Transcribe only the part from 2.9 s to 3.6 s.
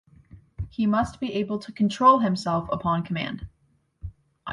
command.